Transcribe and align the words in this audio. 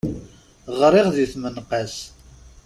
Γriɣ 0.79 1.07
di 1.15 1.25
tmenqas. 1.31 1.95